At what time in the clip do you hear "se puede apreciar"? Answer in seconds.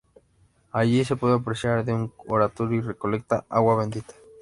1.05-1.85